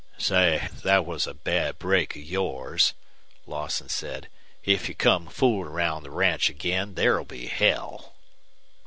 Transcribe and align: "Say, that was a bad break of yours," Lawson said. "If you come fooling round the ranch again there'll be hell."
"Say, 0.17 0.67
that 0.83 1.05
was 1.05 1.27
a 1.27 1.33
bad 1.35 1.77
break 1.77 2.15
of 2.15 2.23
yours," 2.23 2.95
Lawson 3.45 3.87
said. 3.87 4.29
"If 4.63 4.89
you 4.89 4.95
come 4.95 5.27
fooling 5.27 5.71
round 5.71 6.03
the 6.03 6.09
ranch 6.09 6.49
again 6.49 6.95
there'll 6.95 7.23
be 7.23 7.45
hell." 7.45 8.15